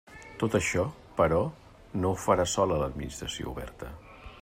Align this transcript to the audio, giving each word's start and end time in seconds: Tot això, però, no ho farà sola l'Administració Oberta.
Tot 0.43 0.55
això, 0.59 0.85
però, 1.19 1.43
no 2.05 2.13
ho 2.15 2.19
farà 2.25 2.49
sola 2.57 2.83
l'Administració 2.83 3.55
Oberta. 3.57 3.97